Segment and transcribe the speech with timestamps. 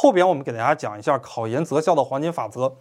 [0.00, 2.76] 后边我们给大家讲一下考研择校的黄金法则。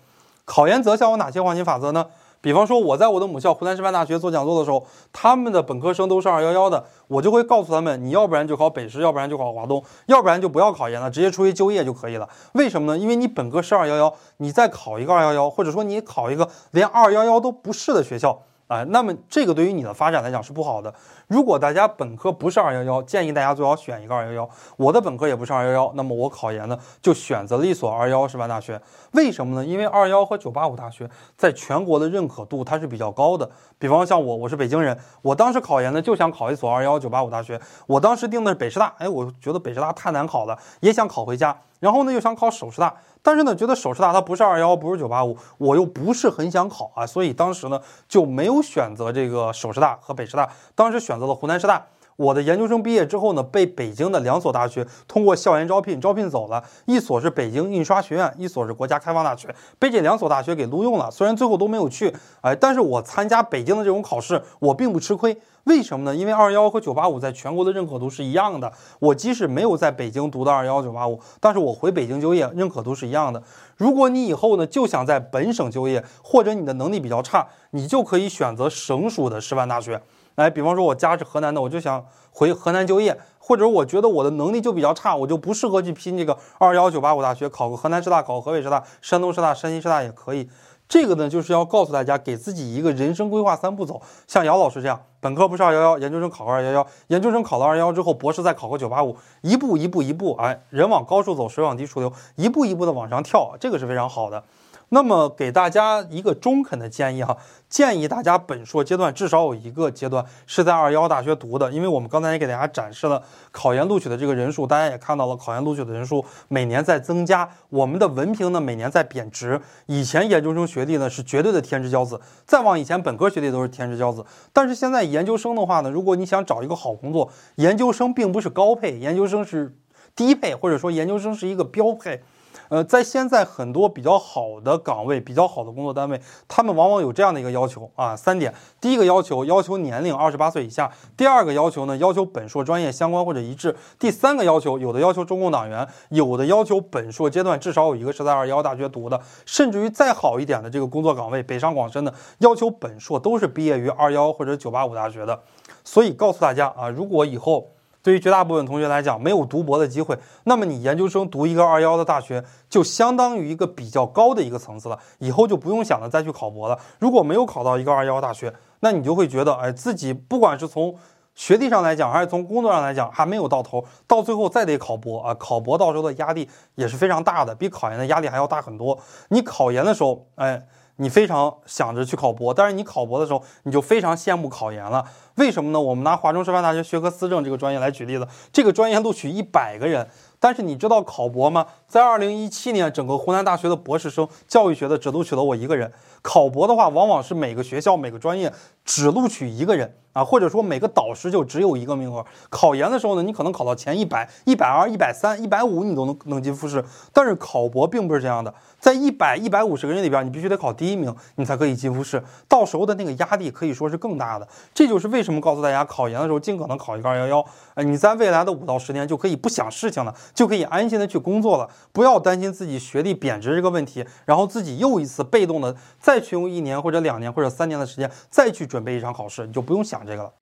[0.45, 2.05] 考研择校有哪些黄金法则呢？
[2.41, 12.29] 比方说，我在我的母校湖南师范大学做讲座的时候，他们的本科生都是二幺幺的，我就会告诉他们，你要不然就考北师，要不然就考华东，要不然就不要考研了，直接出去就业就可以了。
[12.53, 12.99] 为什么呢？
[12.99, 18.43] 因为你本科是二幺幺，你再考一个二幺幺，或者说你考一个连二幺幺都不是的学校。
[18.67, 20.93] 啊，那么这个对于你的发展来讲是不好的。
[21.27, 24.49] 如果大家本科不是二幺幺，建议大家最好选一个二幺幺。
[24.75, 28.81] 我的本科也不是二幺幺，那么我考研呢就选择了一所二幺幺师范大学。
[29.13, 29.65] 为什么呢？
[29.65, 33.49] 因为二幺和九八五大学在全国的认可度它是比较高的。
[33.79, 37.59] 比方像我，我是北京人，我当时考研呢就想考一所二幺九八五大学。
[37.87, 41.57] 我当时定的是北师大，哎，我觉得北师大太难考了，也想考回家。
[41.79, 42.93] 然后呢又想考首师大。
[43.21, 51.85] 但是呢，觉得首师大它不是二幺，不是九八五，我又不是很想考啊，所以当时呢就没有选择这个首师大和北师大，当时选择了湖南师大。
[52.17, 61.11] 我的研究生毕业之后呢，被北京的两所大学通过校园招聘招聘走了，一所是北京印刷学院，一所是国家开放大学，被这两所大学给录用了。
[61.11, 65.37] 虽然最后都没有去，哎，但是我参加北京的这种考试，我并不吃亏。
[65.65, 66.15] 为什么呢？
[66.15, 68.71] 因为二幺和九八五在全国的认可度是一样的。
[68.99, 73.43] 我即使没有在北京读的二幺九八五，但是我回北京就业，认可度是一样的。
[73.75, 80.01] 如果你以后呢就想在本省就业，或者你的能力比较差，你就可以选择省属的师范大学。
[80.37, 90.47] 来，比方说我家是河南的，我就想回河南就业，或者我觉得我的能力就比较差，我就不适合去拼这个二幺九八五大学，考个河南师大，考个河北师大，山东师大，山西师大也可以。
[90.87, 93.99] 这个呢，就是要告诉大家，给自己一个人生规划三步走。
[94.27, 104.43] 像姚老师这样，本科不是二幺幺，研究生考个二幺幺，研究生考了二幺幺之后，博士再考个九八五，一步一步一步，哎，人往高处走，水往低处流，一步一步的往上跳，这个是非常好的。
[104.89, 113.21] 那么给大家一个中肯的建议哈，建议大家本硕阶段至少有一个阶段是在二幺大学读的，因为我们刚才也给大家展示了
[113.51, 119.59] 考研录取的这个人数，大家也看到了考研录取的人数每年在增加，我们的文凭呢每年在贬值。
[119.87, 129.75] 以前研究生学历呢是绝对的天之骄子，再往以前本科学历都是天之骄子，但是现在研究生的话呢，如果你想找一个好工作，研究生并不是高配，研究生是
[130.15, 132.21] 低配，或者说研究生是一个标配。
[132.69, 155.41] 呃，在现在很多比较好的岗位、比较好的工作单位，他们往往有这样的一个要求啊，三点：第一个要求要求年龄二十八岁以下；第二个要求呢，要求本硕专业相关或者一致；第三个要求，有的要求中共党员，有的要求本硕阶段至少有一个是在二幺大学读的，甚至于再好一点的这个工作岗位，北上广深的，要求本硕都是毕业于二幺或者九八五大学的。
[155.83, 157.69] 所以告诉大家啊，如果以后。
[158.07, 164.97] 对于绝大部分同学来讲，没有读博的机会，那么你研究生读一个二幺的大学，就相当于一个比较高的一个层次了。
[165.19, 166.79] 以后就不用想着再去考博了。
[166.99, 170.95] 如果没有考到一个二幺大学，那你就会觉得，哎，自己不管是从
[171.35, 175.33] 学历上来讲，还是从工作上来讲，还没有到头，到最后再得考博啊！
[175.33, 178.97] 考博到时候的压力也是非常大的，比考研的压力还要大很多。
[179.31, 180.65] 你考研的时候，哎。
[180.99, 185.05] 你非常想着去考博，但是你考博的时候，你就非常羡慕考研了。
[185.37, 185.79] 为什么呢？
[185.79, 190.07] 我们拿华中师范大学学科思政这个专业来举例子，这个专业录取一百个人，
[190.39, 191.67] 但是你知道考博吗？
[191.87, 195.91] 在二零一七年，整个湖南大学的博士生教育学的只录取了我一个人。
[196.23, 198.51] 考博的话，往往是每个学校每个专业
[198.83, 202.25] 只录取一个人啊，或者说每个导师就只有一个名额。
[202.49, 206.83] 考研的时候呢，你可能考到前一百、一百二、一百三、一百五，你都能能进复试。
[207.13, 212.21] 但是考博并不是这样的，在一百、一百五十个人里边，你必须得考第一名，你才可以进复试。
[212.49, 214.45] 到时候的那个压力可以说是更大的。
[214.73, 217.45] 这就是为为什么告诉大家，考研的时候尽可能考一个二幺幺。
[217.73, 226.21] 哎，你在未来的五到十年就可以不想事情了，就可以安心的去工作了，不要担心自己学历贬值这个问题，然后自己又一次被动的再。
[226.27, 230.33] 去用一年或者两年或者三年的时间再去准备一场考试，你就不用想这个了。